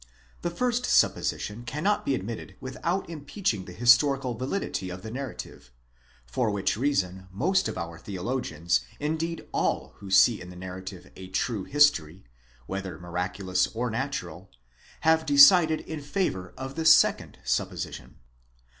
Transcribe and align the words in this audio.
The 0.41 0.49
first 0.49 0.83
sup 0.87 1.13
position 1.13 1.63
cannot 1.63 2.07
be 2.07 2.15
admitted 2.15 2.55
without 2.59 3.07
impeaching 3.07 3.65
the 3.65 3.71
historical 3.71 4.33
validity 4.33 4.89
of 4.89 5.03
the 5.03 5.11
narrative; 5.11 5.71
for 6.25 6.49
which 6.49 6.75
reason 6.75 7.27
most 7.31 7.67
of 7.67 7.77
our 7.77 7.99
theologians, 7.99 8.81
indeed 8.99 9.47
all 9.51 9.93
who 9.97 10.09
see 10.09 10.41
in 10.41 10.49
the 10.49 10.55
narrative 10.55 11.11
a 11.15 11.27
true 11.27 11.65
history, 11.65 12.23
whether 12.65 12.97
miraculous 12.97 13.67
or 13.75 13.91
natural, 13.91 14.49
have 15.01 15.23
decided 15.23 15.81
in 15.81 16.01
favour 16.01 16.55
of 16.57 16.73
the 16.73 16.85
second 16.85 17.37
supposition. 17.43 18.15